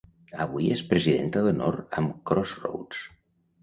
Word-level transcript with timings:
Avui 0.45 0.69
és 0.77 0.81
presidenta 0.93 1.45
d'honor 1.45 1.79
amb 2.01 2.19
Crossroads. 2.33 3.09